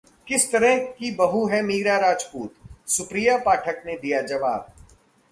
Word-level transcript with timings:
किस 0.27 0.51
तरह 0.51 0.77
की 0.77 1.11
बहू 1.11 1.45
है 1.47 1.61
मीरा 1.61 1.97
राजपूत? 1.97 2.53
सुप्रिया 2.87 3.37
पाठक 3.37 3.83
ने 3.85 3.97
दिया 3.97 4.21
जवाब 4.21 4.73